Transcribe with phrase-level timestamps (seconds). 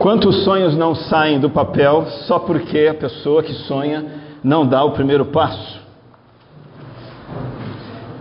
[0.00, 4.06] Quantos sonhos não saem do papel só porque a pessoa que sonha
[4.42, 5.78] não dá o primeiro passo?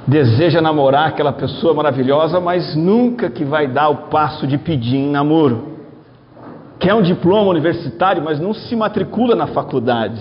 [0.06, 5.10] Deseja namorar aquela pessoa maravilhosa, mas nunca que vai dar o passo de pedir em
[5.10, 5.78] namoro.
[6.82, 10.20] Quer um diploma universitário, mas não se matricula na faculdade.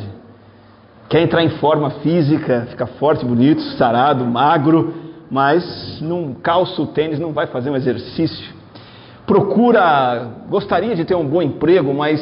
[1.09, 4.95] Quer entrar em forma física, ficar forte, bonito, sarado, magro,
[5.29, 8.58] mas não calça o tênis, não vai fazer um exercício
[9.29, 12.19] procura, gostaria de ter um bom emprego, mas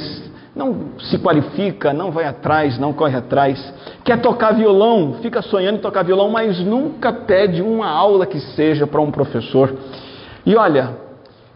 [0.56, 3.73] não se qualifica, não vai atrás, não corre atrás.
[4.05, 8.88] Quer tocar violão, fica sonhando em tocar violão, mas nunca pede uma aula que seja
[8.88, 9.73] para um professor.
[10.45, 10.97] E olha,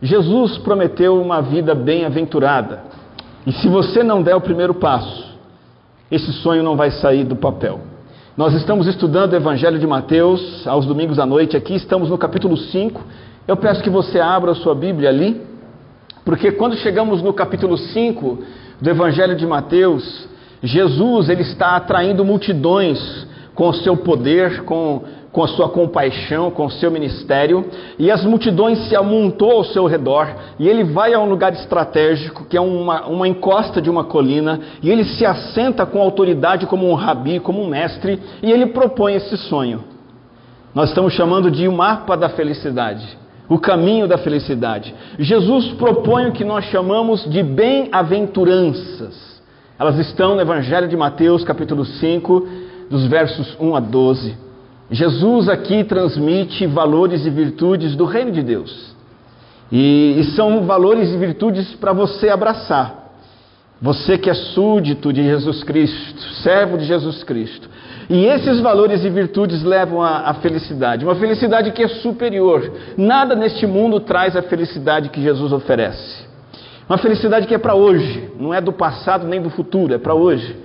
[0.01, 2.85] Jesus prometeu uma vida bem-aventurada.
[3.45, 5.37] E se você não der o primeiro passo,
[6.13, 7.80] esse sonho não vai sair do papel.
[8.37, 12.57] Nós estamos estudando o Evangelho de Mateus aos domingos à noite aqui, estamos no capítulo
[12.57, 13.03] 5
[13.51, 15.41] eu peço que você abra a sua Bíblia ali,
[16.25, 18.39] porque quando chegamos no capítulo 5
[18.81, 20.29] do Evangelho de Mateus,
[20.63, 25.02] Jesus ele está atraindo multidões com o seu poder, com,
[25.33, 29.85] com a sua compaixão, com o seu ministério, e as multidões se amontou ao seu
[29.85, 34.05] redor, e ele vai a um lugar estratégico, que é uma, uma encosta de uma
[34.05, 38.67] colina, e ele se assenta com autoridade como um rabi, como um mestre, e ele
[38.67, 39.83] propõe esse sonho.
[40.73, 43.19] Nós estamos chamando de o mapa da felicidade
[43.51, 44.95] o caminho da felicidade.
[45.18, 49.43] Jesus propõe o que nós chamamos de bem-aventuranças.
[49.76, 52.48] Elas estão no Evangelho de Mateus, capítulo 5,
[52.88, 54.37] dos versos 1 a 12.
[54.93, 58.95] Jesus aqui transmite valores e virtudes do reino de Deus.
[59.73, 63.01] E, e são valores e virtudes para você abraçar.
[63.82, 67.69] Você que é súdito de Jesus Cristo, servo de Jesus Cristo.
[68.11, 72.72] E esses valores e virtudes levam à, felicidade, uma felicidade que é superior.
[72.97, 76.27] Nada neste mundo traz a felicidade que Jesus oferece.
[76.89, 80.12] Uma felicidade que é para hoje, não é do passado nem do futuro, é para
[80.12, 80.56] hoje.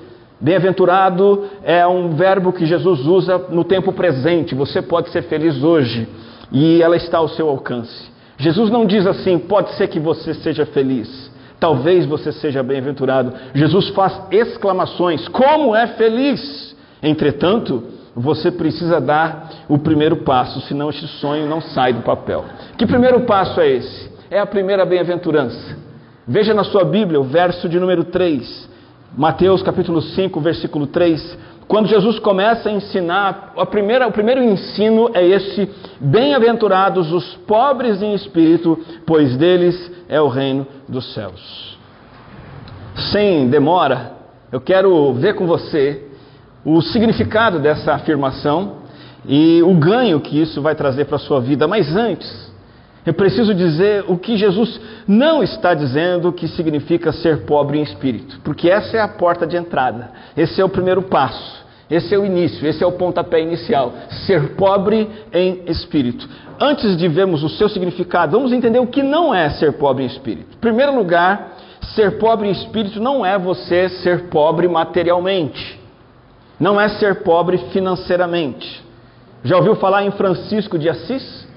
[0.42, 4.56] Bem-aventurado é um verbo que Jesus usa no tempo presente.
[4.56, 6.08] Você pode ser feliz hoje
[6.52, 8.10] e ela está ao seu alcance.
[8.40, 11.32] Jesus não diz assim, pode ser que você seja feliz.
[11.60, 13.34] Talvez você seja bem-aventurado.
[13.54, 16.75] Jesus faz exclamações: Como é feliz!
[17.06, 17.84] Entretanto,
[18.16, 22.44] você precisa dar o primeiro passo, senão este sonho não sai do papel.
[22.78, 24.12] Que primeiro passo é esse?
[24.32, 25.78] É a primeira bem-aventurança.
[26.28, 28.70] Veja na sua Bíblia o verso de número 3,
[29.16, 31.38] Mateus capítulo 5, versículo 3.
[31.68, 38.02] Quando Jesus começa a ensinar, a primeira, o primeiro ensino é este: Bem-aventurados os pobres
[38.02, 41.78] em espírito, pois deles é o reino dos céus.
[43.12, 44.14] Sem demora,
[44.52, 46.05] eu quero ver com você
[46.66, 48.78] o significado dessa afirmação
[49.28, 51.68] e o ganho que isso vai trazer para a sua vida.
[51.68, 52.52] Mas antes,
[53.06, 58.40] eu preciso dizer o que Jesus não está dizendo que significa ser pobre em espírito,
[58.44, 61.64] porque essa é a porta de entrada, esse é o primeiro passo.
[61.88, 63.94] Esse é o início, esse é o pontapé inicial.
[64.26, 66.28] Ser pobre em espírito.
[66.60, 70.08] Antes de vermos o seu significado, vamos entender o que não é ser pobre em
[70.08, 70.56] espírito.
[70.56, 71.58] Em primeiro lugar,
[71.94, 75.85] ser pobre em espírito não é você ser pobre materialmente
[76.60, 78.84] não é ser pobre financeiramente.
[79.44, 81.48] Já ouviu falar em Francisco de Assis?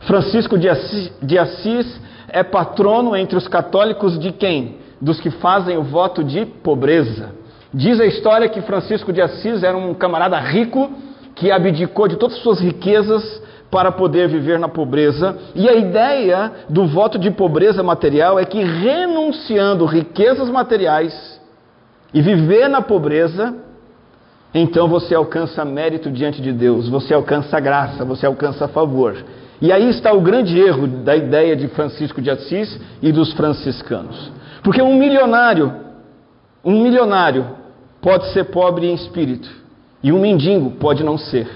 [0.00, 4.76] Francisco de Assis, de Assis é patrono entre os católicos de quem?
[5.00, 7.32] Dos que fazem o voto de pobreza.
[7.72, 10.90] Diz a história que Francisco de Assis era um camarada rico
[11.34, 15.36] que abdicou de todas as suas riquezas para poder viver na pobreza.
[15.54, 21.38] E a ideia do voto de pobreza material é que renunciando riquezas materiais
[22.12, 23.54] e viver na pobreza,
[24.58, 29.16] então você alcança mérito diante de Deus, você alcança graça, você alcança favor.
[29.60, 34.30] E aí está o grande erro da ideia de Francisco de Assis e dos franciscanos.
[34.62, 35.72] Porque um milionário,
[36.64, 37.46] um milionário
[38.00, 39.48] pode ser pobre em espírito
[40.02, 41.48] e um mendigo pode não ser.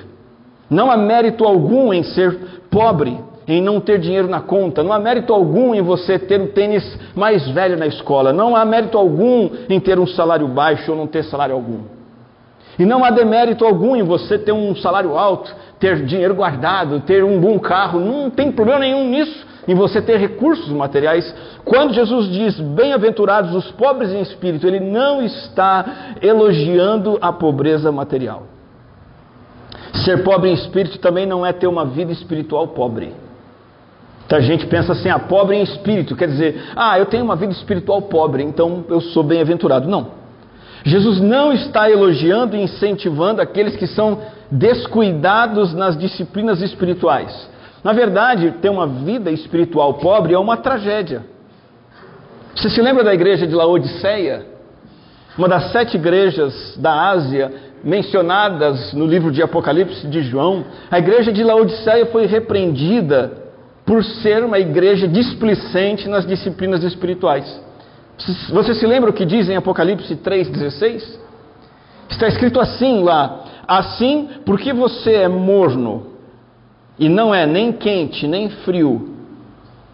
[0.68, 2.38] Não há mérito algum em ser
[2.70, 6.48] pobre, em não ter dinheiro na conta, não há mérito algum em você ter o
[6.48, 10.96] tênis mais velho na escola, não há mérito algum em ter um salário baixo ou
[10.96, 12.01] não ter salário algum.
[12.78, 17.22] E não há demérito algum em você ter um salário alto, ter dinheiro guardado, ter
[17.22, 21.34] um bom carro, não tem problema nenhum nisso, em você ter recursos materiais.
[21.64, 28.44] Quando Jesus diz bem-aventurados os pobres em espírito, ele não está elogiando a pobreza material.
[30.04, 33.12] Ser pobre em espírito também não é ter uma vida espiritual pobre.
[34.20, 37.52] Muita gente pensa assim, ah, pobre em espírito, quer dizer, ah, eu tenho uma vida
[37.52, 39.86] espiritual pobre, então eu sou bem-aventurado.
[39.86, 40.21] Não.
[40.84, 44.20] Jesus não está elogiando e incentivando aqueles que são
[44.50, 47.48] descuidados nas disciplinas espirituais.
[47.84, 51.24] Na verdade, ter uma vida espiritual pobre é uma tragédia.
[52.54, 54.46] Você se lembra da igreja de Laodiceia?
[55.38, 57.50] Uma das sete igrejas da Ásia
[57.82, 60.64] mencionadas no livro de Apocalipse de João.
[60.90, 63.32] A igreja de Laodiceia foi repreendida
[63.84, 67.60] por ser uma igreja displicente nas disciplinas espirituais.
[68.50, 71.18] Você se lembra o que diz em Apocalipse 3,16?
[72.10, 76.08] Está escrito assim lá: Assim, porque você é morno
[76.98, 79.12] e não é nem quente nem frio,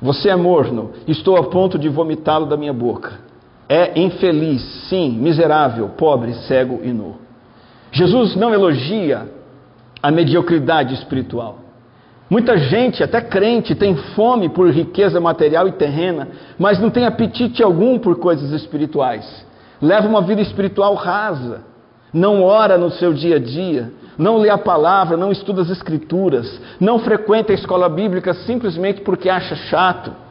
[0.01, 3.21] você é morno, estou a ponto de vomitá-lo da minha boca.
[3.69, 7.17] É infeliz, sim, miserável, pobre, cego e nu.
[7.91, 9.29] Jesus não elogia
[10.03, 11.59] a mediocridade espiritual.
[12.31, 16.29] Muita gente, até crente, tem fome por riqueza material e terrena,
[16.59, 19.47] mas não tem apetite algum por coisas espirituais.
[19.81, 21.63] Leva uma vida espiritual rasa,
[22.13, 26.61] não ora no seu dia a dia, não lê a palavra, não estuda as escrituras,
[26.79, 30.28] não frequenta a escola bíblica simplesmente porque acha chato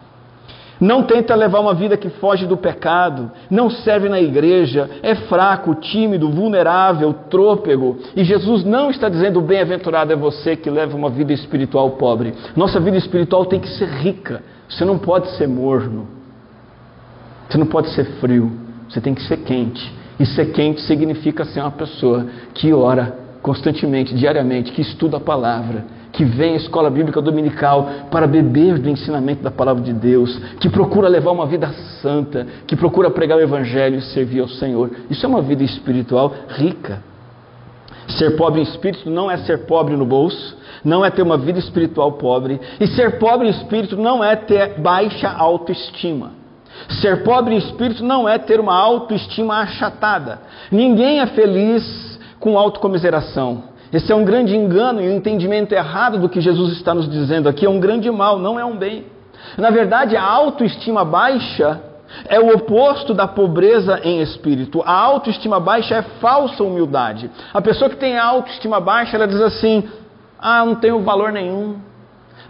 [0.80, 5.76] não tenta levar uma vida que foge do pecado, não serve na igreja, é fraco,
[5.76, 7.98] tímido, vulnerável, trôpego.
[8.16, 12.34] E Jesus não está dizendo bem-aventurado é você que leva uma vida espiritual pobre.
[12.56, 14.44] Nossa vida espiritual tem que ser rica.
[14.70, 16.08] Você não pode ser morno.
[17.50, 18.52] Você não pode ser frio.
[18.90, 19.94] Você tem que ser quente.
[20.20, 25.86] E ser quente significa ser uma pessoa que ora constantemente, diariamente, que estuda a palavra
[26.12, 30.70] que vem à escola bíblica dominical para beber do ensinamento da palavra de Deus, que
[30.70, 31.70] procura levar uma vida
[32.02, 34.92] santa, que procura pregar o evangelho e servir ao Senhor.
[35.10, 37.02] Isso é uma vida espiritual rica.
[38.18, 41.60] Ser pobre em espírito não é ser pobre no bolso, não é ter uma vida
[41.60, 46.32] espiritual pobre, e ser pobre em espírito não é ter baixa autoestima.
[47.00, 50.42] Ser pobre em espírito não é ter uma autoestima achatada.
[50.70, 53.63] Ninguém é feliz com autocomiseração.
[53.92, 57.10] Esse é um grande engano e o um entendimento errado do que Jesus está nos
[57.10, 59.06] dizendo aqui é um grande mal, não é um bem.
[59.57, 61.81] Na verdade, a autoestima baixa
[62.28, 64.81] é o oposto da pobreza em espírito.
[64.86, 67.30] A autoestima baixa é falsa humildade.
[67.54, 69.83] A pessoa que tem autoestima baixa, ela diz assim:
[70.40, 71.78] "Ah, não tenho valor nenhum.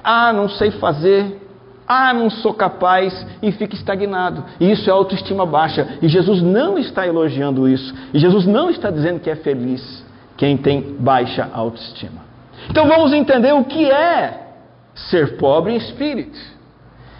[0.03, 1.46] Ah, não sei fazer.
[1.87, 4.43] Ah, não sou capaz", e fica estagnado.
[4.59, 5.97] E isso é autoestima baixa.
[6.01, 7.95] E Jesus não está elogiando isso.
[8.13, 10.05] E Jesus não está dizendo que é feliz
[10.35, 12.27] quem tem baixa autoestima.
[12.69, 14.47] Então vamos entender o que é
[14.95, 16.37] ser pobre em espírito.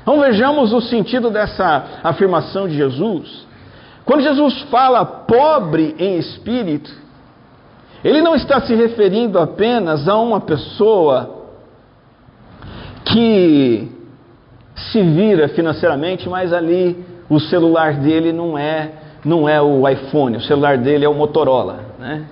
[0.02, 3.46] Então vejamos o sentido dessa afirmação de Jesus.
[4.06, 6.90] Quando Jesus fala pobre em espírito,
[8.04, 11.46] ele não está se referindo apenas a uma pessoa
[13.06, 13.92] que
[14.78, 18.92] se vira financeiramente, mas ali o celular dele não é
[19.26, 22.24] não é o iPhone, o celular dele é o Motorola, né?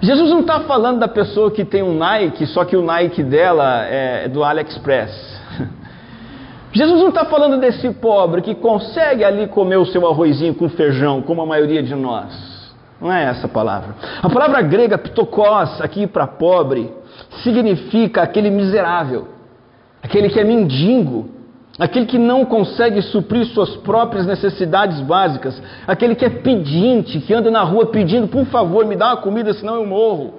[0.00, 3.84] Jesus não está falando da pessoa que tem um Nike, só que o Nike dela
[3.84, 5.40] é do AliExpress.
[6.72, 11.22] Jesus não está falando desse pobre que consegue ali comer o seu arrozinho com feijão,
[11.22, 12.56] como a maioria de nós.
[13.00, 13.94] Não é essa a palavra.
[14.22, 16.92] A palavra grega ptokos, aqui para pobre,
[17.42, 19.28] significa aquele miserável,
[20.06, 21.28] aquele que é mendigo,
[21.76, 27.50] aquele que não consegue suprir suas próprias necessidades básicas, aquele que é pedinte, que anda
[27.50, 30.34] na rua pedindo, por favor, me dá uma comida, senão eu morro.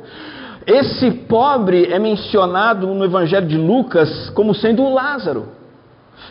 [0.66, 5.50] Esse pobre é mencionado no Evangelho de Lucas como sendo o Lázaro,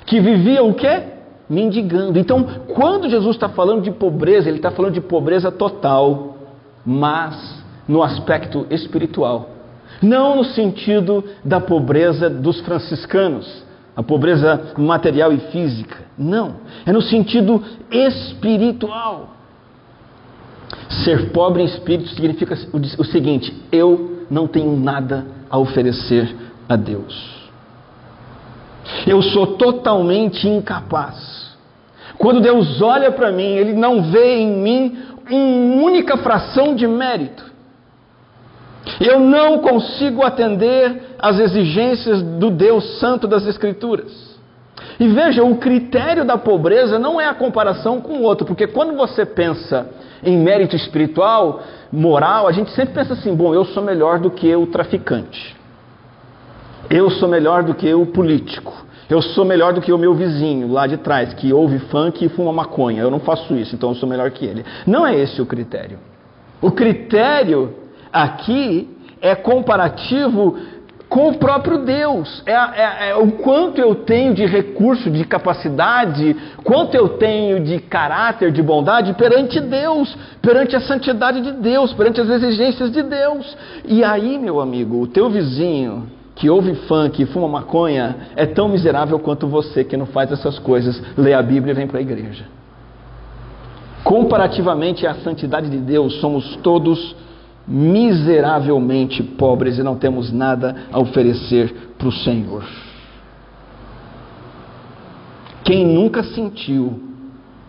[0.07, 1.03] que vivia o quê?
[1.49, 2.19] Mendigando.
[2.19, 2.43] Então,
[2.75, 6.37] quando Jesus está falando de pobreza, ele está falando de pobreza total,
[6.85, 9.56] mas no aspecto espiritual.
[10.03, 13.65] Não no sentido da pobreza dos franciscanos,
[13.97, 15.97] a pobreza material e física.
[16.19, 19.31] Não, é no sentido espiritual.
[21.05, 22.57] Ser pobre em espírito significa
[22.99, 26.35] o seguinte: eu não tenho nada a oferecer
[26.69, 27.49] a Deus.
[29.07, 31.57] Eu sou totalmente incapaz.
[32.19, 34.99] Quando Deus olha para mim, Ele não vê em mim
[35.31, 37.45] uma única fração de mérito.
[39.01, 44.37] Eu não consigo atender às exigências do Deus Santo das Escrituras.
[44.99, 48.97] E veja, o critério da pobreza não é a comparação com o outro, porque quando
[48.97, 49.89] você pensa
[50.23, 51.63] em mérito espiritual,
[51.93, 55.55] moral, a gente sempre pensa assim: bom, eu sou melhor do que o traficante,
[56.89, 58.73] eu sou melhor do que o político,
[59.11, 62.29] eu sou melhor do que o meu vizinho lá de trás, que ouve funk e
[62.31, 63.03] fuma maconha.
[63.03, 64.65] Eu não faço isso, então eu sou melhor que ele.
[64.87, 65.99] Não é esse o critério.
[66.63, 67.75] O critério
[68.23, 68.89] aqui
[69.21, 70.57] é comparativo
[71.09, 72.43] com o próprio Deus.
[72.47, 77.79] É, é, é, o quanto eu tenho de recurso, de capacidade, quanto eu tenho de
[77.79, 83.57] caráter, de bondade perante Deus, perante a santidade de Deus, perante as exigências de Deus.
[83.85, 88.69] E aí, meu amigo, o teu vizinho que ouve funk e fuma maconha é tão
[88.69, 92.03] miserável quanto você que não faz essas coisas, lê a Bíblia e vem para a
[92.03, 92.45] igreja.
[94.05, 97.17] Comparativamente à santidade de Deus, somos todos
[97.67, 102.65] miseravelmente pobres e não temos nada a oferecer para o Senhor.
[105.65, 107.01] Quem nunca sentiu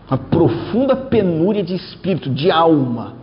[0.08, 3.14] uma profunda penúria de espírito, de alma,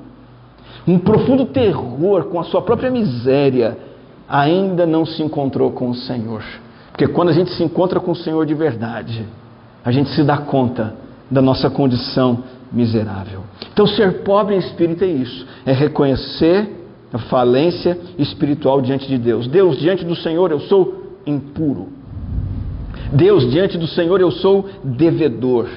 [0.87, 3.77] um profundo terror com a sua própria miséria,
[4.27, 6.43] ainda não se encontrou com o Senhor.
[6.91, 9.25] Porque quando a gente se encontra com o Senhor de verdade,
[9.83, 10.95] a gente se dá conta
[11.29, 12.43] da nossa condição
[12.75, 13.41] miserável.
[13.73, 16.69] Então, ser pobre em espírito é isso: é reconhecer
[17.11, 19.47] a falência espiritual diante de Deus.
[19.47, 21.87] Deus, diante do Senhor, eu sou impuro.
[23.13, 25.67] Deus, diante do Senhor, eu sou devedor.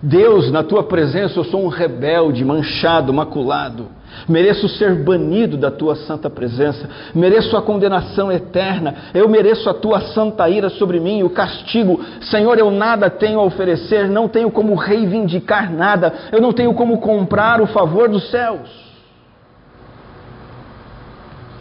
[0.00, 3.86] Deus, na tua presença, eu sou um rebelde, manchado, maculado.
[4.28, 10.00] Mereço ser banido da tua santa presença, mereço a condenação eterna, eu mereço a tua
[10.00, 12.00] santa ira sobre mim, o castigo.
[12.20, 16.98] Senhor, eu nada tenho a oferecer, não tenho como reivindicar nada, eu não tenho como
[16.98, 18.88] comprar o favor dos céus.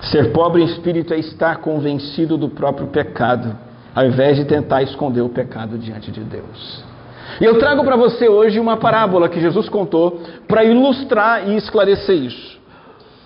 [0.01, 3.58] Ser pobre em espírito é estar convencido do próprio pecado,
[3.94, 6.97] ao invés de tentar esconder o pecado diante de Deus.
[7.39, 12.15] E eu trago para você hoje uma parábola que Jesus contou para ilustrar e esclarecer
[12.15, 12.57] isso.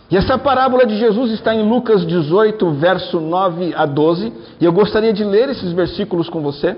[0.09, 4.73] E essa parábola de Jesus está em Lucas 18, verso 9 a 12, e eu
[4.73, 6.75] gostaria de ler esses versículos com você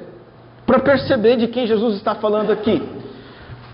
[0.68, 2.82] para perceber de quem Jesus está falando aqui.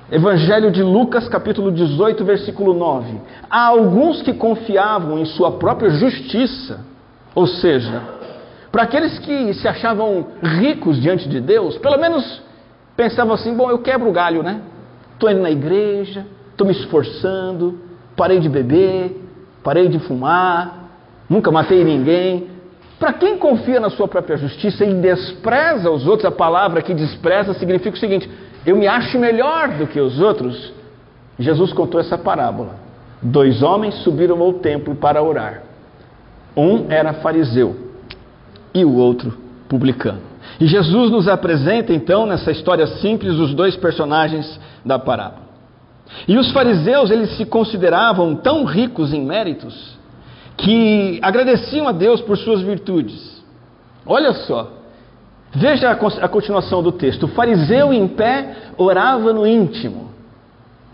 [0.10, 3.20] Evangelho de Lucas, capítulo 18, versículo 9.
[3.50, 6.80] Há alguns que confiavam em sua própria justiça,
[7.36, 8.02] ou seja,
[8.72, 12.42] para aqueles que se achavam ricos diante de Deus, pelo menos
[13.00, 14.60] pensavam assim: bom, eu quebro o galho, né?
[15.14, 17.80] Estou indo na igreja, estou me esforçando,
[18.14, 19.24] parei de beber,
[19.64, 20.90] parei de fumar,
[21.30, 22.48] nunca matei ninguém.
[23.00, 27.54] Para quem confia na sua própria justiça e despreza os outros, a palavra que despreza
[27.54, 28.30] significa o seguinte:
[28.66, 30.74] eu me acho melhor do que os outros.
[31.40, 32.76] Jesus contou essa parábola.
[33.22, 35.64] Dois homens subiram ao templo para orar.
[36.56, 37.78] Um era fariseu
[38.74, 39.38] e o outro
[39.70, 40.29] publicano.
[40.60, 45.50] E Jesus nos apresenta então nessa história simples os dois personagens da parábola.
[46.28, 49.98] E os fariseus, eles se consideravam tão ricos em méritos
[50.58, 53.40] que agradeciam a Deus por suas virtudes.
[54.06, 54.80] Olha só,
[55.54, 57.24] Veja a continuação do texto.
[57.24, 60.10] O fariseu em pé orava no íntimo.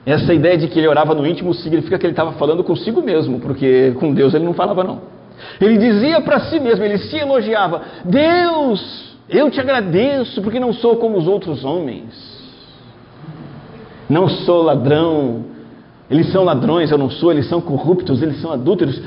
[0.06, 3.40] Essa ideia de que ele orava no íntimo significa que ele estava falando consigo mesmo,
[3.40, 5.02] porque com Deus ele não falava não.
[5.60, 10.98] Ele dizia para si mesmo, ele se elogiava: Deus, eu te agradeço porque não sou
[10.98, 12.14] como os outros homens.
[14.10, 15.46] Não sou ladrão.
[16.10, 17.32] Eles são ladrões, eu não sou.
[17.32, 19.02] Eles são corruptos, eles são adúlteros.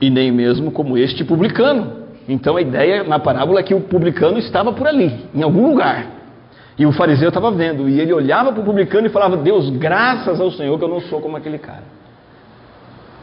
[0.00, 2.04] E nem mesmo como este publicano.
[2.28, 6.06] Então a ideia na parábola é que o publicano estava por ali, em algum lugar.
[6.78, 10.40] E o fariseu estava vendo, e ele olhava para o publicano e falava: Deus, graças
[10.40, 11.84] ao Senhor que eu não sou como aquele cara.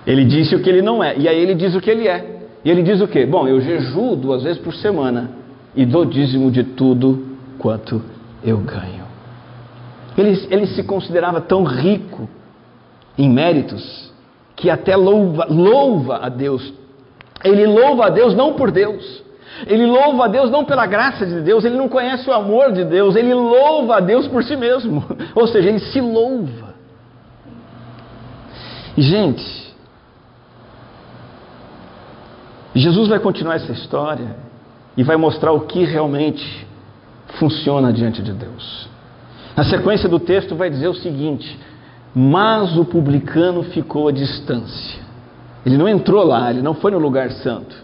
[0.06, 2.42] Ele disse o que ele não é, e aí ele diz o que ele é.
[2.64, 3.26] E ele diz o que?
[3.26, 5.41] Bom, eu jejuo duas vezes por semana
[5.76, 8.02] e dou dízimo de tudo quanto
[8.44, 9.06] eu ganho.
[10.18, 12.30] Ele, ele se considerava tão rico
[13.18, 14.12] em méritos
[14.56, 16.74] que até louva, louva a Deus
[17.44, 19.24] ele louva a Deus não por Deus.
[19.68, 22.84] Ele louva a Deus não pela graça de Deus, ele não conhece o amor de
[22.86, 25.04] Deus, ele louva a Deus por si mesmo.
[25.36, 26.72] Ou seja, ele se louva.
[28.96, 29.76] E, gente,
[32.74, 34.36] Jesus vai continuar essa história
[35.02, 36.68] e vai mostrar o que realmente
[37.40, 38.88] funciona diante de Deus.
[39.58, 41.60] Na sequência do texto vai dizer o seguinte:
[42.14, 45.02] Mas o publicano ficou à distância
[45.66, 47.76] ele não entrou lá, ele não foi no lugar santo.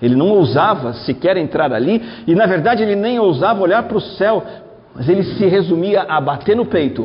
[0.00, 4.00] Ele não ousava sequer entrar ali, e na verdade ele nem ousava olhar para o
[4.00, 4.42] céu,
[4.94, 7.04] mas ele se resumia a bater no peito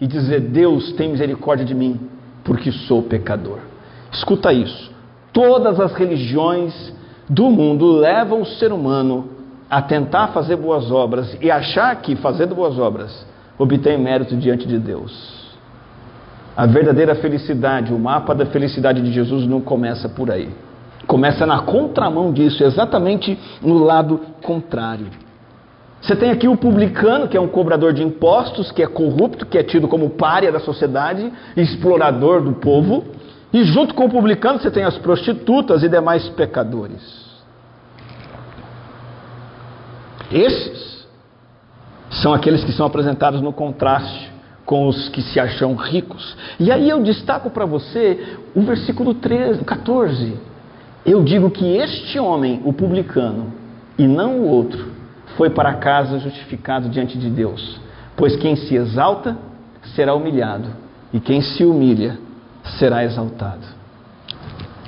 [0.00, 2.00] e dizer: Deus tem misericórdia de mim,
[2.42, 3.58] porque sou pecador.
[4.10, 4.90] Escuta isso.
[5.32, 6.92] Todas as religiões
[7.32, 9.30] do mundo levam o ser humano
[9.70, 13.26] a tentar fazer boas obras e achar que fazendo boas obras
[13.58, 15.50] obtém mérito diante de Deus.
[16.54, 20.50] A verdadeira felicidade, o mapa da felicidade de Jesus não começa por aí.
[21.06, 25.06] Começa na contramão disso, exatamente no lado contrário.
[26.02, 29.56] Você tem aqui o publicano, que é um cobrador de impostos, que é corrupto, que
[29.56, 33.04] é tido como párea da sociedade, explorador do povo.
[33.52, 37.30] E junto com o publicano você tem as prostitutas e demais pecadores.
[40.30, 41.06] Esses
[42.10, 44.32] são aqueles que são apresentados no contraste
[44.64, 46.36] com os que se acham ricos.
[46.58, 50.52] E aí eu destaco para você o versículo 13, 14,
[51.04, 53.52] Eu digo que este homem, o publicano,
[53.98, 54.92] e não o outro,
[55.36, 57.80] foi para casa justificado diante de Deus.
[58.16, 59.36] Pois quem se exalta
[59.96, 60.68] será humilhado,
[61.12, 62.18] e quem se humilha
[62.78, 63.66] será exaltado.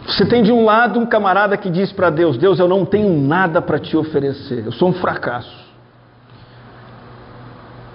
[0.07, 3.19] Você tem de um lado um camarada que diz para Deus: Deus, eu não tenho
[3.19, 5.65] nada para te oferecer, eu sou um fracasso.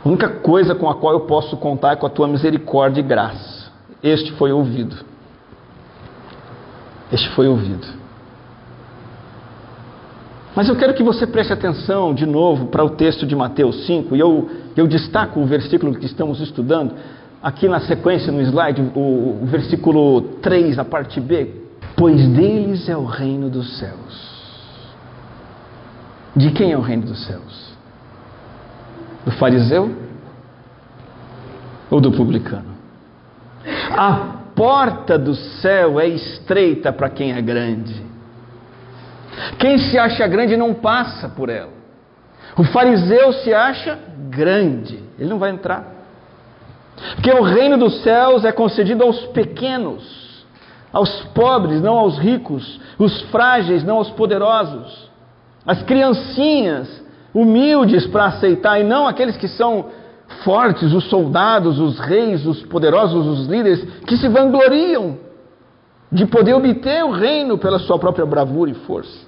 [0.03, 3.03] A única coisa com a qual eu posso contar é com a tua misericórdia e
[3.03, 3.69] graça.
[4.01, 4.95] Este foi ouvido.
[7.11, 7.99] Este foi ouvido.
[10.55, 14.15] Mas eu quero que você preste atenção de novo para o texto de Mateus 5,
[14.15, 16.95] e eu, eu destaco o versículo que estamos estudando,
[17.41, 21.49] aqui na sequência no slide, o, versículo 3, a parte B.
[21.95, 24.39] Pois deles é o reino dos céus.
[26.35, 27.73] De quem é o reino dos céus?
[29.25, 29.93] Do fariseu
[31.89, 32.77] ou do publicano?
[33.91, 38.01] A porta do céu é estreita para quem é grande.
[39.57, 41.73] Quem se acha grande não passa por ela.
[42.57, 43.97] O fariseu se acha
[44.29, 45.98] grande, ele não vai entrar.
[47.15, 50.45] Porque o reino dos céus é concedido aos pequenos,
[50.91, 55.09] aos pobres, não aos ricos, os frágeis, não aos poderosos,
[55.65, 57.03] as criancinhas
[57.33, 59.85] humildes para aceitar e não aqueles que são
[60.43, 65.17] fortes, os soldados, os reis, os poderosos, os líderes, que se vangloriam
[66.11, 69.27] de poder obter o reino pela sua própria bravura e força.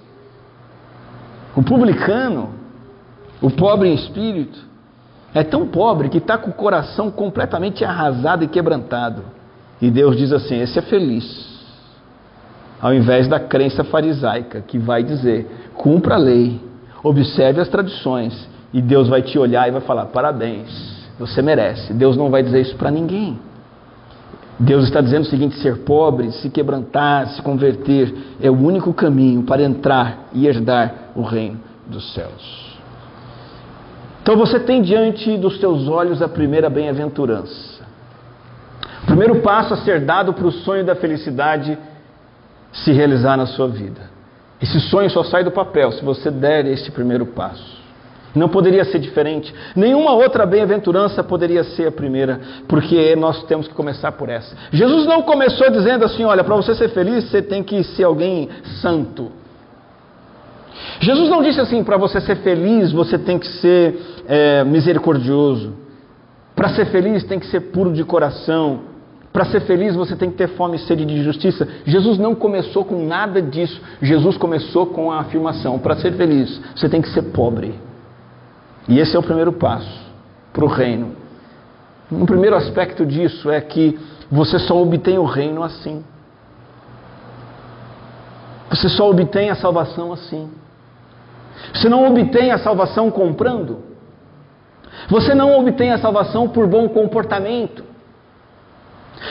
[1.56, 2.50] O publicano,
[3.42, 4.71] o pobre em espírito,
[5.34, 9.24] é tão pobre que está com o coração completamente arrasado e quebrantado.
[9.82, 11.50] E Deus diz assim: esse é feliz.
[12.82, 16.60] Ao invés da crença farisaica, que vai dizer: cumpra a lei,
[17.04, 21.94] observe as tradições, e Deus vai te olhar e vai falar: parabéns, você merece.
[21.94, 23.40] Deus não vai dizer isso para ninguém.
[24.60, 29.44] Deus está dizendo o seguinte: ser pobre, se quebrantar, se converter, é o único caminho
[29.44, 32.71] para entrar e herdar o reino dos céus.
[34.22, 37.82] Então você tem diante dos teus olhos a primeira bem-aventurança.
[39.04, 41.78] O primeiro passo a ser dado para o sonho da felicidade
[42.72, 44.10] se realizar na sua vida.
[44.62, 47.82] Esse sonho só sai do papel se você der este primeiro passo.
[48.34, 49.54] Não poderia ser diferente.
[49.76, 54.56] Nenhuma outra bem-aventurança poderia ser a primeira, porque nós temos que começar por essa.
[54.72, 58.48] Jesus não começou dizendo assim: olha, para você ser feliz, você tem que ser alguém
[58.82, 59.32] santo.
[61.02, 64.00] Jesus não disse assim: para você ser feliz, você tem que ser
[64.32, 65.74] é, misericordioso.
[66.56, 68.80] Para ser feliz, tem que ser puro de coração.
[69.34, 71.68] Para ser feliz, você tem que ter fome e sede de justiça.
[71.86, 73.82] Jesus não começou com nada disso.
[74.02, 77.78] Jesus começou com a afirmação: para ser feliz, você tem que ser pobre.
[78.88, 80.00] E esse é o primeiro passo
[80.54, 81.14] para o reino.
[82.10, 86.06] Um primeiro aspecto disso é que você só obtém o reino assim.
[88.70, 90.50] Você só obtém a salvação assim.
[91.74, 93.91] Você não obtém a salvação comprando.
[95.10, 97.84] Você não obtém a salvação por bom comportamento.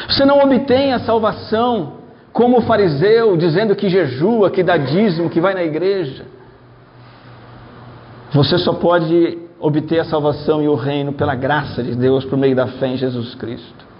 [0.08, 2.00] Você não obtém a salvação
[2.32, 6.24] como o fariseu, dizendo que jejua, que dá dízimo, que vai na igreja.
[8.32, 12.54] Você só pode obter a salvação e o reino pela graça de Deus por meio
[12.54, 13.90] da fé em Jesus Cristo.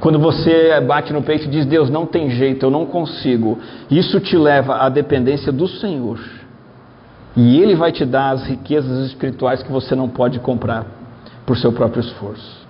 [0.00, 3.58] Quando você bate no peito e diz: Deus, não tem jeito, eu não consigo,
[3.90, 6.18] isso te leva à dependência do Senhor.
[7.36, 10.86] E Ele vai te dar as riquezas espirituais que você não pode comprar
[11.46, 12.60] por seu próprio esforço.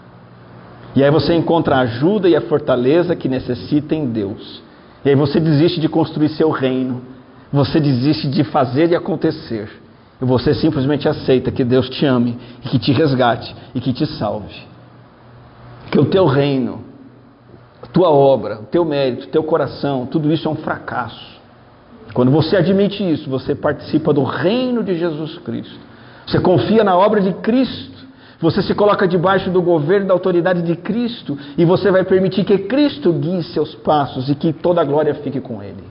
[0.94, 4.62] E aí você encontra a ajuda e a fortaleza que necessita em Deus.
[5.04, 7.02] E aí você desiste de construir seu reino,
[7.52, 9.70] você desiste de fazer e acontecer
[10.20, 14.06] e você simplesmente aceita que Deus te ame e que te resgate e que te
[14.06, 14.68] salve.
[15.90, 16.84] Que o teu reino,
[17.82, 21.39] a tua obra, o teu mérito, o teu coração, tudo isso é um fracasso.
[22.12, 25.78] Quando você admite isso, você participa do reino de Jesus Cristo.
[26.26, 28.00] Você confia na obra de Cristo.
[28.40, 32.56] Você se coloca debaixo do governo da autoridade de Cristo e você vai permitir que
[32.56, 35.84] Cristo guie seus passos e que toda a glória fique com Ele.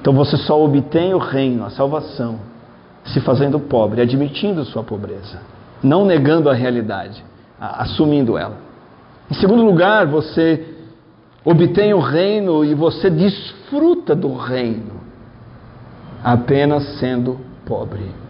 [0.00, 2.40] Então você só obtém o reino, a salvação,
[3.04, 5.40] se fazendo pobre, admitindo sua pobreza,
[5.82, 7.22] não negando a realidade,
[7.60, 8.56] assumindo ela.
[9.30, 10.66] Em segundo lugar, você
[11.44, 15.00] obtém o reino e você desfruta do reino,
[16.22, 18.20] apenas sendo pobre.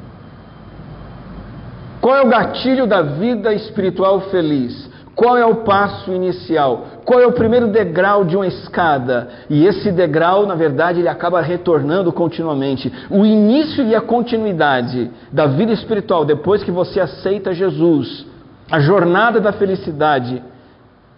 [2.01, 4.88] Qual é o gatilho da vida espiritual feliz?
[5.14, 6.87] Qual é o passo inicial?
[7.05, 9.29] Qual é o primeiro degrau de uma escada?
[9.51, 12.90] E esse degrau, na verdade, ele acaba retornando continuamente.
[13.11, 18.25] O início e a continuidade da vida espiritual, depois que você aceita Jesus,
[18.70, 20.42] a jornada da felicidade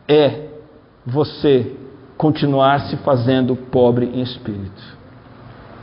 [0.08, 0.48] é
[1.06, 1.76] você
[2.22, 4.80] continuar se fazendo pobre em espírito.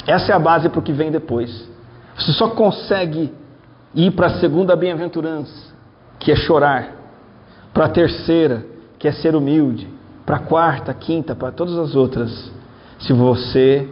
[0.08, 1.70] Essa é a base para o que vem depois.
[2.18, 3.34] Você só consegue
[3.94, 5.74] ir para a segunda bem-aventurança,
[6.18, 6.96] que é chorar,
[7.74, 8.66] para a terceira,
[8.98, 9.86] que é ser humilde,
[10.26, 12.50] para a quarta, quinta, para todas as outras,
[13.00, 13.86] se você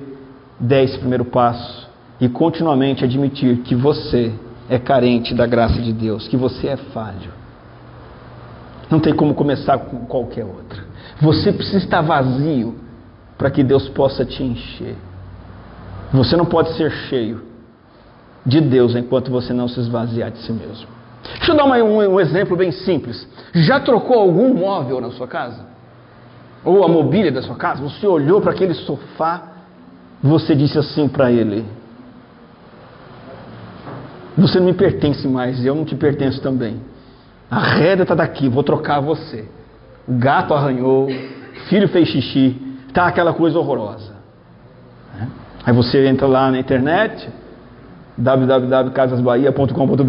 [0.58, 4.34] der esse primeiro passo e continuamente admitir que você
[4.70, 7.34] é carente da graça de Deus, que você é falho.
[8.90, 10.87] Não tem como começar com qualquer outra.
[11.22, 12.76] Você precisa estar vazio
[13.38, 14.96] para que Deus possa te encher.
[16.14, 17.42] Você não pode ser cheio
[18.46, 20.88] de Deus enquanto você não se esvaziar de si mesmo.
[21.36, 23.28] Deixa eu dar um, um exemplo bem simples.
[23.54, 25.66] Já trocou algum móvel na sua casa?
[26.64, 27.82] Ou a mobília da sua casa?
[27.82, 29.54] Você olhou para aquele sofá,
[30.24, 31.66] você disse assim para ele:
[34.38, 36.80] Você não me pertence mais, eu não te pertenço também.
[37.50, 39.46] A rédea está daqui, vou trocar você.
[40.08, 41.08] O gato arranhou,
[41.68, 42.56] filho fez xixi,
[42.94, 44.16] tá aquela coisa horrorosa.
[45.14, 45.28] Né?
[45.66, 47.30] Aí você entra lá na internet,
[48.18, 50.04] www.casasbahia.com.br,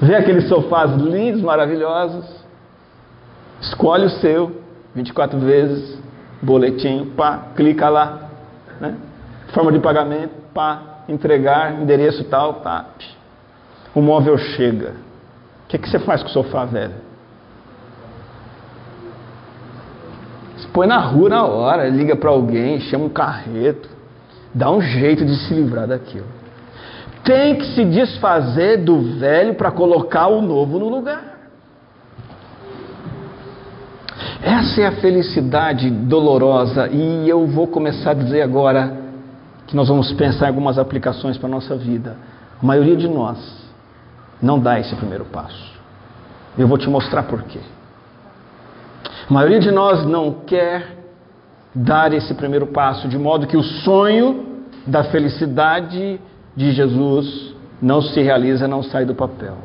[0.00, 2.24] vê aqueles sofás lindos, maravilhosos,
[3.60, 4.62] escolhe o seu,
[4.94, 5.98] 24 vezes,
[6.40, 8.30] boletim, pá, clica lá,
[8.80, 8.94] né?
[9.48, 12.86] forma de pagamento, pá, entregar, endereço tal, pá,
[13.94, 15.07] o móvel chega.
[15.68, 16.94] O que, que você faz com o sofá velho?
[20.56, 23.86] Você põe na rua na hora, liga para alguém, chama um carreto,
[24.54, 26.24] dá um jeito de se livrar daquilo.
[27.22, 31.36] Tem que se desfazer do velho para colocar o novo no lugar.
[34.42, 38.96] Essa é a felicidade dolorosa, e eu vou começar a dizer agora
[39.66, 42.16] que nós vamos pensar em algumas aplicações para a nossa vida.
[42.62, 43.67] A maioria de nós
[44.42, 45.72] não dá esse primeiro passo.
[46.56, 47.60] Eu vou te mostrar por quê.
[49.28, 50.96] A maioria de nós não quer
[51.74, 56.20] dar esse primeiro passo, de modo que o sonho da felicidade
[56.56, 59.56] de Jesus não se realiza, não sai do papel.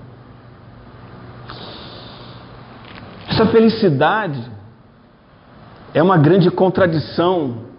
[3.29, 4.39] Essa felicidade
[5.93, 7.72] é uma grande contradição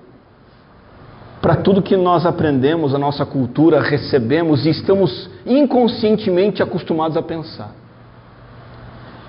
[1.44, 7.70] para tudo que nós aprendemos, a nossa cultura, recebemos e estamos inconscientemente acostumados a pensar.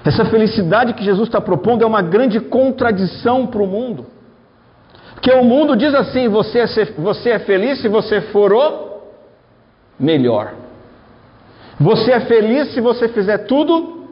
[0.05, 4.05] Essa felicidade que Jesus está propondo é uma grande contradição para o mundo.
[5.13, 9.01] Porque o mundo diz assim: você é, você é feliz se você for o
[9.99, 10.53] melhor.
[11.77, 14.07] Você é feliz se você fizer tudo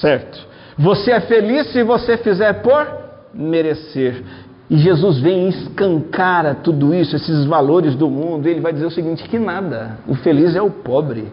[0.00, 0.38] certo.
[0.78, 2.86] Você é feliz se você fizer por
[3.34, 4.24] merecer.
[4.72, 8.48] E Jesus vem e escancara tudo isso, esses valores do mundo.
[8.48, 9.98] E ele vai dizer o seguinte: que nada.
[10.08, 11.30] O feliz é o pobre,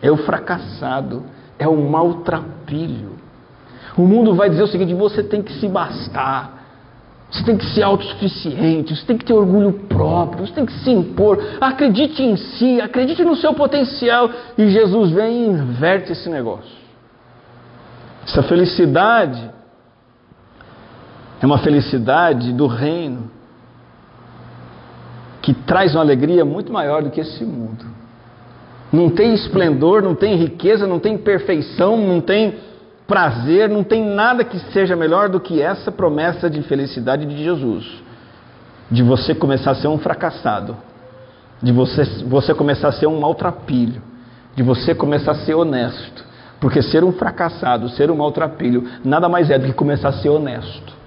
[0.00, 1.22] é o fracassado,
[1.58, 3.10] é o maltrapilho.
[3.94, 6.56] O mundo vai dizer o seguinte: você tem que se bastar.
[7.30, 10.90] Você tem que ser autossuficiente, você tem que ter orgulho próprio, você tem que se
[10.90, 11.38] impor.
[11.60, 14.30] Acredite em si, acredite no seu potencial.
[14.56, 16.74] E Jesus vem e inverte esse negócio.
[18.26, 19.57] Essa felicidade
[21.40, 23.30] é uma felicidade do reino
[25.40, 27.84] que traz uma alegria muito maior do que esse mundo.
[28.92, 32.56] Não tem esplendor, não tem riqueza, não tem perfeição, não tem
[33.06, 37.86] prazer, não tem nada que seja melhor do que essa promessa de felicidade de Jesus.
[38.90, 40.76] De você começar a ser um fracassado,
[41.62, 44.02] de você, você começar a ser um maltrapilho,
[44.54, 46.26] de você começar a ser honesto.
[46.60, 50.28] Porque ser um fracassado, ser um maltrapilho, nada mais é do que começar a ser
[50.28, 50.98] honesto.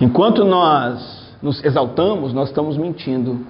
[0.00, 3.46] Enquanto nós nos exaltamos, nós estamos mentindo.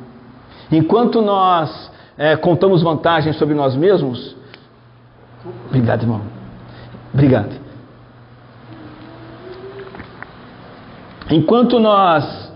[0.70, 4.36] Enquanto nós é, contamos vantagens sobre nós mesmos,
[5.68, 6.22] obrigado, irmão.
[7.12, 7.66] Obrigado.
[11.30, 12.52] Enquanto nós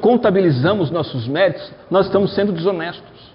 [0.00, 3.32] contabilizamos nossos méritos, nós estamos sendo desonestos.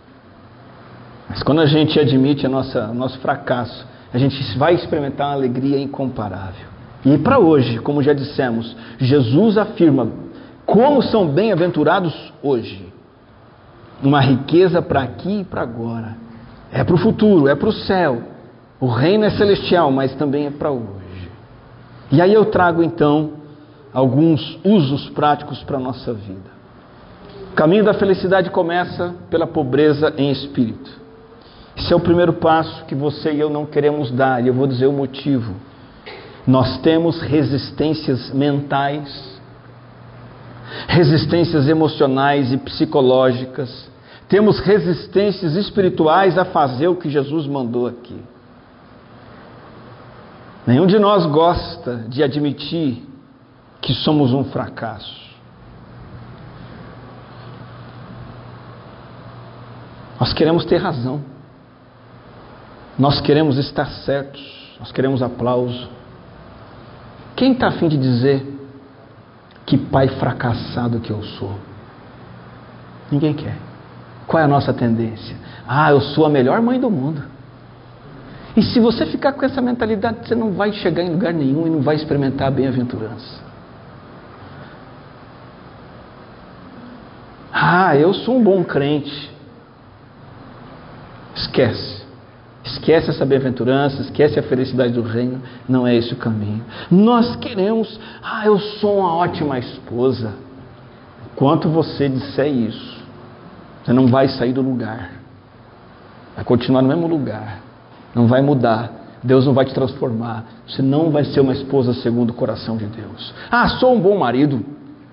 [1.29, 6.76] Mas quando a gente admite nossa, nosso fracasso, a gente vai experimentar uma alegria incomparável.
[7.05, 10.09] E para hoje, como já dissemos, Jesus afirma
[10.65, 12.85] como são bem-aventurados hoje.
[14.03, 16.17] Uma riqueza para aqui e para agora.
[16.71, 18.21] É para o futuro, é para o céu.
[18.79, 21.31] O reino é celestial, mas também é para hoje.
[22.11, 23.31] E aí eu trago então
[23.93, 26.57] alguns usos práticos para a nossa vida.
[27.51, 30.91] O caminho da felicidade começa pela pobreza em espírito.
[31.75, 34.67] Esse é o primeiro passo que você e eu não queremos dar, e eu vou
[34.67, 35.55] dizer o motivo.
[36.47, 39.37] Nós temos resistências mentais,
[40.87, 43.89] resistências emocionais e psicológicas,
[44.29, 48.21] temos resistências espirituais a fazer o que Jesus mandou aqui.
[50.65, 53.05] Nenhum de nós gosta de admitir
[53.81, 55.27] que somos um fracasso.
[60.19, 61.21] Nós queremos ter razão.
[62.97, 64.75] Nós queremos estar certos.
[64.79, 65.96] Nós queremos aplauso.
[67.37, 68.43] Quem está afim de dizer
[69.63, 71.55] que pai fracassado que eu sou?
[73.11, 73.55] Ninguém quer.
[74.25, 75.37] Qual é a nossa tendência?
[75.67, 77.23] Ah, eu sou a melhor mãe do mundo.
[78.55, 81.69] E se você ficar com essa mentalidade, você não vai chegar em lugar nenhum e
[81.69, 83.39] não vai experimentar a bem-aventurança.
[87.53, 89.31] Ah, eu sou um bom crente.
[91.35, 91.96] Esquece.
[92.67, 95.41] Esquece essa bem-aventurança, esquece a felicidade do reino.
[95.67, 96.63] Não é esse o caminho.
[96.91, 100.33] Nós queremos, ah, eu sou uma ótima esposa.
[101.31, 102.97] Enquanto você disser isso,
[103.83, 105.11] você não vai sair do lugar.
[106.35, 107.61] Vai continuar no mesmo lugar.
[108.13, 108.91] Não vai mudar.
[109.23, 110.43] Deus não vai te transformar.
[110.67, 113.33] Você não vai ser uma esposa segundo o coração de Deus.
[113.49, 114.63] Ah, sou um bom marido.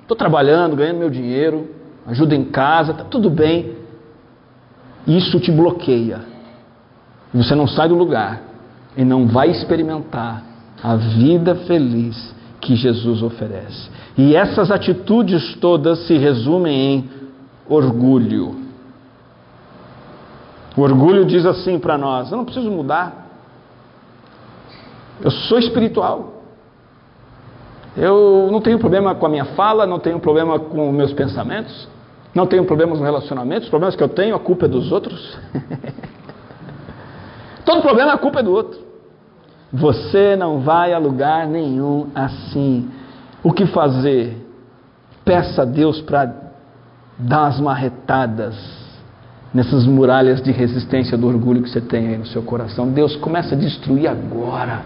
[0.03, 1.71] Estou trabalhando, ganhando meu dinheiro,
[2.05, 3.77] ajuda em casa, está tudo bem.
[5.07, 6.34] Isso te bloqueia.
[7.35, 8.41] E você não sai do lugar
[8.97, 10.43] e não vai experimentar
[10.81, 13.91] a vida feliz que Jesus oferece.
[14.17, 17.11] E essas atitudes todas se resumem em
[17.69, 18.55] orgulho.
[20.77, 23.27] O orgulho diz assim para nós: eu não preciso mudar.
[25.21, 26.43] Eu sou espiritual.
[27.97, 31.89] Eu não tenho problema com a minha fala, não tenho problema com meus pensamentos,
[32.35, 33.65] não tenho problemas no relacionamento.
[33.65, 35.39] Os problemas que eu tenho, a culpa é dos outros.
[37.65, 38.79] Todo problema, a culpa é do outro.
[39.73, 42.89] Você não vai a lugar nenhum assim.
[43.43, 44.37] O que fazer?
[45.25, 46.33] Peça a Deus para
[47.19, 48.55] dar as marretadas
[49.53, 52.89] nessas muralhas de resistência do orgulho que você tem aí no seu coração.
[52.89, 54.83] Deus começa a destruir agora.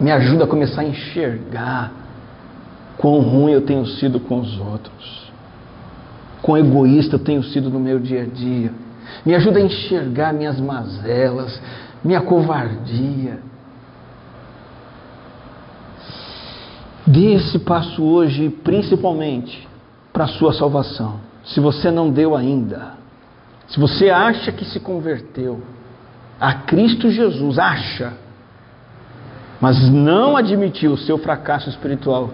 [0.00, 1.92] Me ajuda a começar a enxergar
[2.98, 5.32] quão ruim eu tenho sido com os outros,
[6.42, 8.72] quão egoísta eu tenho sido no meu dia a dia.
[9.24, 11.60] Me ajuda a enxergar minhas mazelas,
[12.04, 13.38] minha covardia.
[17.06, 19.68] Dê esse passo hoje, principalmente
[20.12, 21.20] para a sua salvação.
[21.44, 22.94] Se você não deu ainda,
[23.66, 25.60] se você acha que se converteu
[26.40, 28.12] a Cristo Jesus, acha,
[29.60, 32.30] mas não admitiu o seu fracasso espiritual,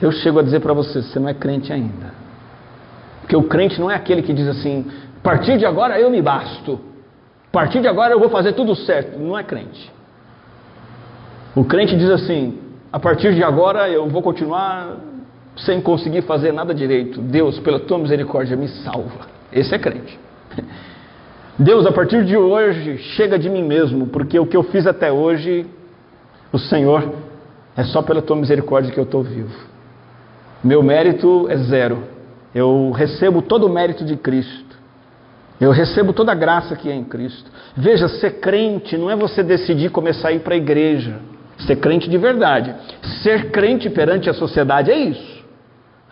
[0.00, 2.12] eu chego a dizer para você: você não é crente ainda.
[3.20, 4.84] Porque o crente não é aquele que diz assim:
[5.22, 6.80] a partir de agora eu me basto,
[7.48, 9.20] a partir de agora eu vou fazer tudo certo.
[9.20, 9.88] Não é crente.
[11.54, 12.58] O crente diz assim:
[12.92, 14.96] a partir de agora eu vou continuar
[15.56, 17.20] sem conseguir fazer nada direito.
[17.20, 19.28] Deus, pela tua misericórdia, me salva.
[19.52, 20.18] Esse é crente.
[21.56, 25.12] Deus, a partir de hoje, chega de mim mesmo, porque o que eu fiz até
[25.12, 25.66] hoje,
[26.52, 27.12] o Senhor,
[27.76, 29.54] é só pela tua misericórdia que eu estou vivo.
[30.64, 32.02] Meu mérito é zero.
[32.52, 34.71] Eu recebo todo o mérito de Cristo.
[35.62, 37.48] Eu recebo toda a graça que é em Cristo.
[37.76, 41.20] Veja, ser crente não é você decidir começar a ir para a igreja.
[41.56, 42.74] Ser crente de verdade.
[43.22, 45.44] Ser crente perante a sociedade é isso.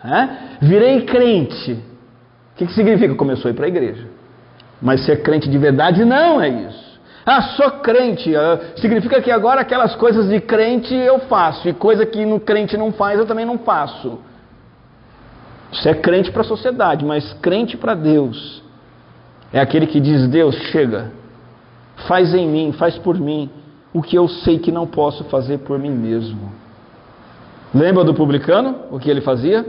[0.05, 0.29] É?
[0.61, 1.73] Virei crente.
[1.73, 3.13] O que, que significa?
[3.13, 4.07] Começou a ir para a igreja.
[4.81, 7.01] Mas ser crente de verdade não é isso.
[7.25, 8.33] Ah, sou crente.
[8.33, 11.67] Ah, significa que agora aquelas coisas de crente eu faço.
[11.67, 14.17] E coisa que no crente não faz eu também não faço.
[15.73, 18.70] Isso é crente para a sociedade, mas crente para Deus.
[19.53, 21.11] É aquele que diz: Deus, chega,
[22.07, 23.49] faz em mim, faz por mim
[23.93, 26.51] o que eu sei que não posso fazer por mim mesmo.
[27.73, 28.75] Lembra do publicano?
[28.91, 29.65] O que ele fazia?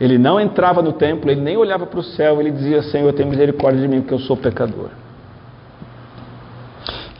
[0.00, 3.26] Ele não entrava no templo, ele nem olhava para o céu, ele dizia: Senhor, tem
[3.26, 4.90] misericórdia de mim, porque eu sou pecador.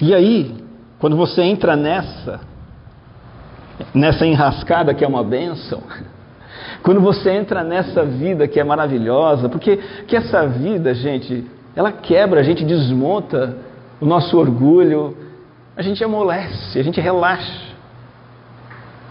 [0.00, 0.56] E aí,
[0.98, 2.40] quando você entra nessa,
[3.94, 5.82] nessa enrascada que é uma bênção,
[6.84, 11.42] quando você entra nessa vida que é maravilhosa, porque que essa vida, gente,
[11.74, 13.56] ela quebra, a gente desmonta
[13.98, 15.16] o nosso orgulho,
[15.74, 17.74] a gente amolece, a gente relaxa.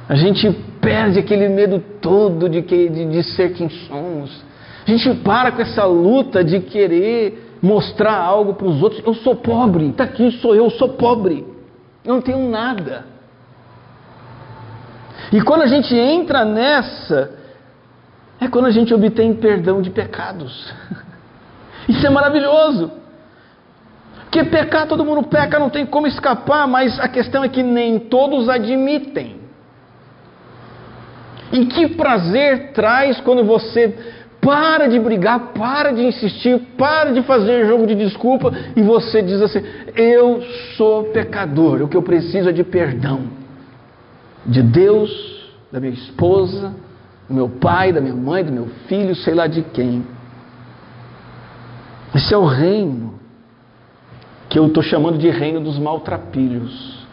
[0.08, 4.46] A gente perde aquele medo todo de, que, de, de ser quem somos.
[4.86, 9.02] A gente para com essa luta de querer mostrar algo para os outros.
[9.04, 11.44] Eu sou pobre, está aqui, sou eu, sou pobre.
[12.06, 13.06] Eu não tenho nada.
[15.32, 17.42] E quando a gente entra nessa,
[18.40, 20.74] é quando a gente obtém perdão de pecados.
[21.88, 22.92] Isso é maravilhoso.
[24.24, 28.00] Porque pecar, todo mundo peca, não tem como escapar, mas a questão é que nem
[28.00, 29.42] todos admitem.
[31.52, 33.96] E que prazer traz quando você
[34.42, 39.42] para de brigar, para de insistir, para de fazer jogo de desculpa e você diz
[39.42, 39.64] assim:
[39.96, 40.42] Eu
[40.76, 43.22] sou pecador, o que eu preciso é de perdão
[44.46, 46.74] de Deus, da minha esposa,
[47.28, 50.06] do meu pai, da minha mãe, do meu filho, sei lá de quem.
[52.14, 53.14] Esse é o reino
[54.50, 57.04] que eu estou chamando de reino dos maltrapilhos.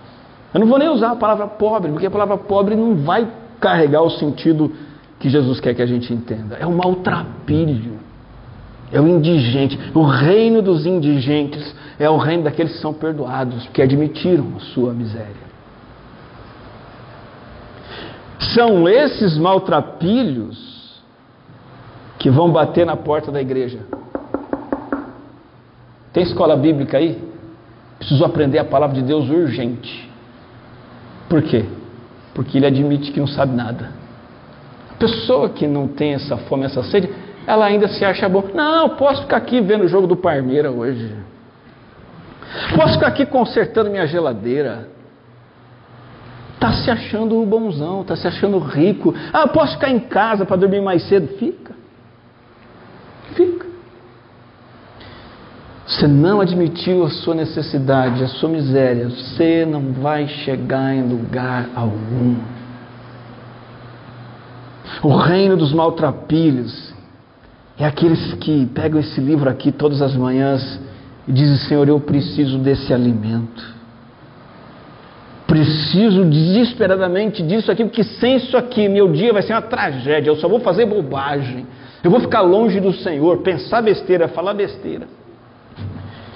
[0.53, 3.27] Eu não vou nem usar a palavra pobre, porque a palavra pobre não vai
[3.61, 4.73] carregar o sentido
[5.19, 6.57] que Jesus quer que a gente entenda.
[6.57, 7.99] É o maltrapilho,
[8.93, 9.79] é o indigente.
[9.95, 14.93] O reino dos indigentes é o reino daqueles que são perdoados, que admitiram a sua
[14.93, 15.50] miséria.
[18.55, 21.03] São esses maltrapilhos
[22.19, 23.81] que vão bater na porta da igreja.
[26.13, 27.23] Tem escola bíblica aí?
[27.99, 30.11] Preciso aprender a palavra de Deus urgente.
[31.29, 31.67] Por quê?
[32.35, 33.93] Porque ele admite que não sabe nada.
[34.91, 37.11] A pessoa que não tem essa fome, essa sede,
[37.47, 38.45] ela ainda se acha bom.
[38.55, 41.15] Não, posso ficar aqui vendo o jogo do Parmeira hoje.
[42.75, 44.89] Posso ficar aqui consertando minha geladeira.
[46.61, 49.15] Está se achando bonzão, está se achando rico.
[49.33, 51.27] Ah, posso ficar em casa para dormir mais cedo?
[51.39, 51.75] Fica.
[53.35, 53.67] Fica.
[55.87, 61.71] Você não admitiu a sua necessidade, a sua miséria, você não vai chegar em lugar
[61.75, 62.37] algum.
[65.03, 66.93] O reino dos maltrapilhos
[67.79, 70.79] é aqueles que pegam esse livro aqui todas as manhãs
[71.27, 73.80] e dizem: Senhor, eu preciso desse alimento.
[75.51, 80.31] Preciso desesperadamente disso aqui, porque sem isso aqui, meu dia vai ser uma tragédia.
[80.31, 81.67] Eu só vou fazer bobagem.
[82.05, 85.09] Eu vou ficar longe do Senhor, pensar besteira, falar besteira.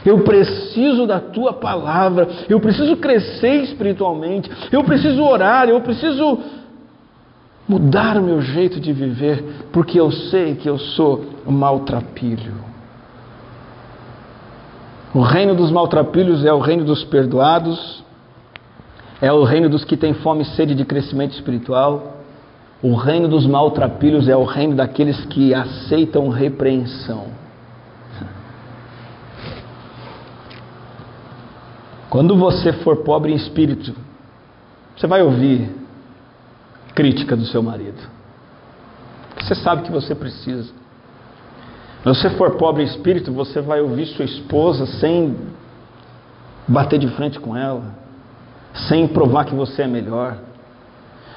[0.05, 6.41] Eu preciso da tua palavra, eu preciso crescer espiritualmente, eu preciso orar, eu preciso
[7.69, 12.53] mudar o meu jeito de viver, porque eu sei que eu sou maltrapilho.
[15.15, 18.04] O reino dos maltrapilhos é o reino dos perdoados,
[19.21, 22.19] é o reino dos que têm fome e sede de crescimento espiritual.
[22.83, 27.29] O reino dos maltrapilhos é o reino daqueles que aceitam repreensão.
[32.11, 33.93] Quando você for pobre em espírito,
[34.97, 35.69] você vai ouvir
[36.95, 38.01] crítica do seu marido.
[39.41, 40.63] Você sabe que você precisa.
[40.63, 45.37] Se você for pobre em espírito, você vai ouvir sua esposa sem
[46.69, 48.04] bater de frente com ela,
[48.89, 50.37] sem provar que você é melhor.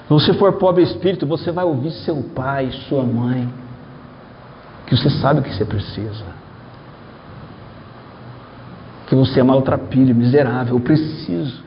[0.07, 3.47] Se você for pobre espírito, você vai ouvir seu pai, sua mãe,
[4.85, 6.37] que você sabe que você precisa
[9.07, 10.75] que você é maltrapilho, miserável.
[10.75, 11.65] Eu preciso.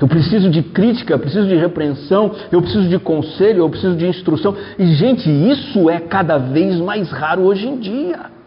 [0.00, 4.06] Eu preciso de crítica, eu preciso de repreensão, eu preciso de conselho, eu preciso de
[4.06, 4.56] instrução.
[4.78, 8.39] E, gente, isso é cada vez mais raro hoje em dia.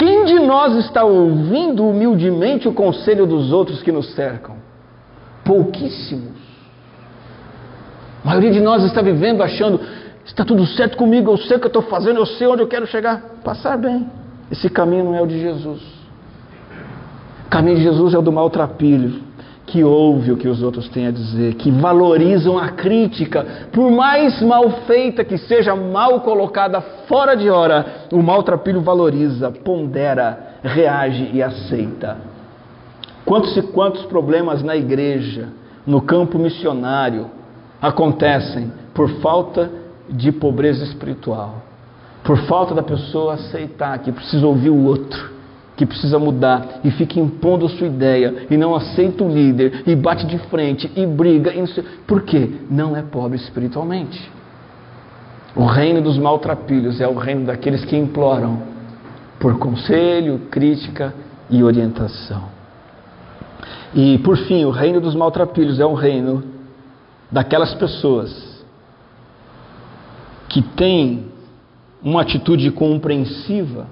[0.00, 4.56] Quem de nós está ouvindo humildemente o conselho dos outros que nos cercam?
[5.44, 6.40] Pouquíssimos.
[8.24, 9.78] A maioria de nós está vivendo achando:
[10.24, 12.66] está tudo certo comigo, eu sei o que eu estou fazendo, eu sei onde eu
[12.66, 13.20] quero chegar.
[13.44, 14.10] Passar bem.
[14.50, 15.82] Esse caminho não é o de Jesus.
[17.44, 19.20] O caminho de Jesus é o do maltrapilho,
[19.70, 24.40] que ouve o que os outros têm a dizer, que valorizam a crítica, por mais
[24.42, 31.42] mal feita que seja, mal colocada fora de hora, o maltrapilho valoriza, pondera, reage e
[31.42, 32.18] aceita.
[33.24, 35.48] Quantos e quantos problemas na igreja,
[35.86, 37.26] no campo missionário,
[37.80, 39.70] acontecem por falta
[40.08, 41.70] de pobreza espiritual
[42.22, 45.30] por falta da pessoa aceitar que precisa ouvir o outro,
[45.80, 49.96] que precisa mudar e fica impondo a sua ideia e não aceita o líder e
[49.96, 51.54] bate de frente e briga.
[51.54, 52.50] E sei, por quê?
[52.70, 54.30] Não é pobre espiritualmente.
[55.56, 58.62] O reino dos maltrapilhos é o reino daqueles que imploram
[59.38, 61.14] por conselho, crítica
[61.48, 62.44] e orientação.
[63.94, 66.44] E por fim, o reino dos maltrapilhos é o reino
[67.32, 68.62] daquelas pessoas
[70.46, 71.24] que têm
[72.02, 73.86] uma atitude compreensiva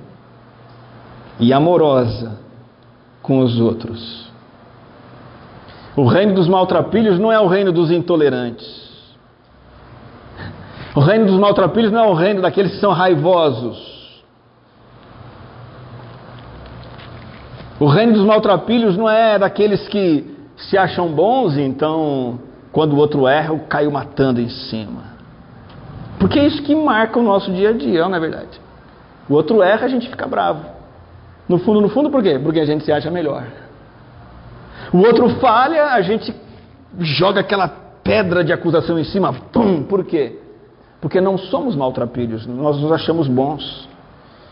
[1.40, 2.38] e amorosa
[3.22, 4.28] com os outros.
[5.96, 8.88] O reino dos maltrapilhos não é o reino dos intolerantes.
[10.94, 14.22] O reino dos maltrapilhos não é o reino daqueles que são raivosos.
[17.80, 22.40] O reino dos maltrapilhos não é daqueles que se acham bons e então,
[22.72, 25.02] quando o outro erra, caiu matando em cima.
[26.18, 28.60] Porque é isso que marca o nosso dia a dia, não é verdade?
[29.28, 30.77] O outro erra, a gente fica bravo.
[31.48, 32.38] No fundo, no fundo, por quê?
[32.38, 33.44] Porque a gente se acha melhor.
[34.92, 36.34] O outro falha, a gente
[36.98, 37.68] joga aquela
[38.02, 39.32] pedra de acusação em cima.
[39.52, 39.82] Pum!
[39.82, 40.38] Por quê?
[41.00, 43.88] Porque não somos maltrapilhos, nós nos achamos bons.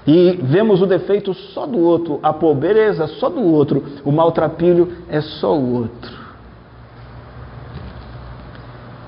[0.07, 5.21] E vemos o defeito só do outro, a pobreza só do outro, o maltrapilho é
[5.21, 6.27] só o outro.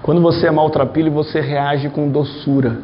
[0.02, 2.78] Quando você é maltrapilho, você reage com doçura.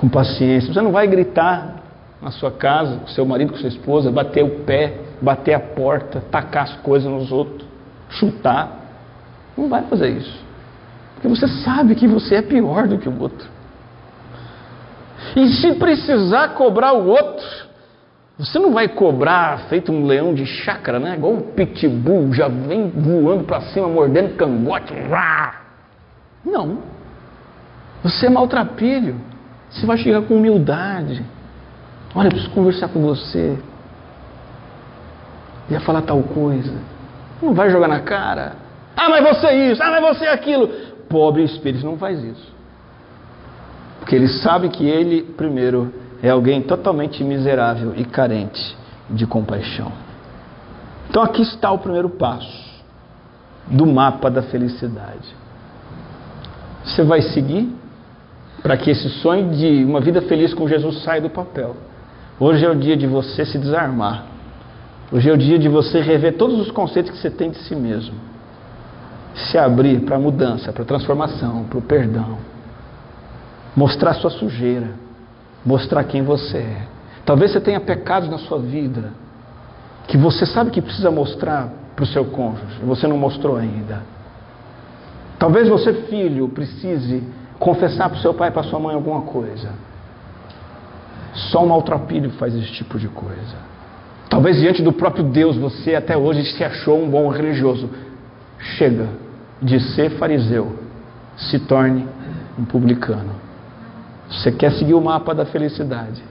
[0.00, 0.72] com paciência.
[0.72, 1.77] Você não vai gritar
[2.20, 6.22] na sua casa, com seu marido, com sua esposa, bater o pé, bater a porta,
[6.30, 7.66] tacar as coisas nos outros,
[8.10, 8.76] chutar.
[9.56, 10.46] Não vai fazer isso.
[11.14, 13.48] Porque você sabe que você é pior do que o outro.
[15.36, 17.46] E se precisar cobrar o outro,
[18.38, 21.14] você não vai cobrar feito um leão de chácara, né?
[21.16, 24.94] Igual um pitbull, já vem voando para cima, mordendo cangote.
[26.44, 26.78] Não.
[28.04, 29.16] Você é maltrapilho.
[29.68, 31.24] Você vai chegar com humildade.
[32.14, 33.58] Olha, eu preciso conversar com você.
[35.70, 36.74] Ia falar tal coisa.
[37.42, 38.56] Não vai jogar na cara.
[38.96, 39.82] Ah, mas você é isso.
[39.82, 40.68] Ah, mas você é aquilo.
[41.08, 42.52] Pobre espírito não faz isso.
[44.00, 45.92] Porque ele sabe que ele, primeiro,
[46.22, 48.76] é alguém totalmente miserável e carente
[49.10, 49.92] de compaixão.
[51.10, 52.68] Então aqui está o primeiro passo
[53.66, 55.36] do mapa da felicidade.
[56.84, 57.70] Você vai seguir
[58.62, 61.76] para que esse sonho de uma vida feliz com Jesus saia do papel.
[62.40, 64.24] Hoje é o dia de você se desarmar.
[65.10, 67.74] Hoje é o dia de você rever todos os conceitos que você tem de si
[67.74, 68.14] mesmo.
[69.34, 72.38] Se abrir para a mudança, para a transformação, para o perdão.
[73.74, 74.90] Mostrar sua sujeira.
[75.66, 76.82] Mostrar quem você é.
[77.24, 79.12] Talvez você tenha pecados na sua vida
[80.06, 84.02] que você sabe que precisa mostrar para o seu cônjuge e você não mostrou ainda.
[85.38, 87.22] Talvez você, filho, precise
[87.58, 89.68] confessar para o seu pai e para sua mãe alguma coisa.
[91.50, 93.56] Só um maltrapilho faz esse tipo de coisa.
[94.28, 97.88] Talvez diante do próprio Deus você até hoje se achou um bom religioso.
[98.76, 99.08] Chega
[99.62, 100.78] de ser fariseu,
[101.36, 102.06] se torne
[102.58, 103.32] um publicano.
[104.28, 106.22] Você quer seguir o mapa da felicidade?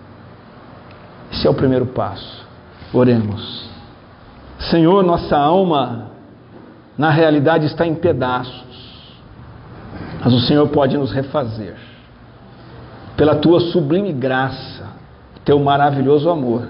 [1.32, 2.46] Esse é o primeiro passo.
[2.94, 3.70] Oremos.
[4.60, 6.12] Senhor, nossa alma
[6.98, 8.68] na realidade está em pedaços.
[10.24, 11.76] Mas o Senhor pode nos refazer.
[13.16, 14.77] Pela tua sublime graça,
[15.48, 16.68] teu maravilhoso amor,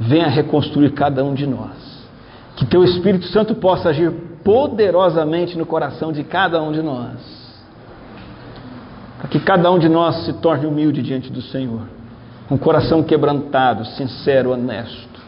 [0.00, 2.00] venha reconstruir cada um de nós.
[2.56, 4.10] Que teu Espírito Santo possa agir
[4.42, 7.18] poderosamente no coração de cada um de nós.
[9.18, 11.82] Para que cada um de nós se torne humilde diante do Senhor.
[12.50, 15.20] Um coração quebrantado, sincero, honesto,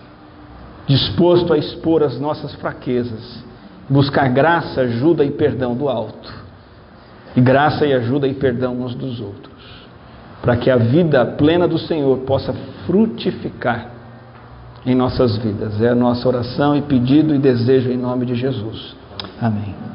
[0.87, 3.45] disposto a expor as nossas fraquezas,
[3.87, 6.43] buscar graça, ajuda e perdão do alto
[7.37, 9.52] e graça e ajuda e perdão uns dos outros,
[10.43, 12.53] para que a vida plena do Senhor possa
[12.85, 13.91] frutificar
[14.85, 15.81] em nossas vidas.
[15.81, 18.97] É a nossa oração e pedido e desejo em nome de Jesus.
[19.41, 19.92] Amém.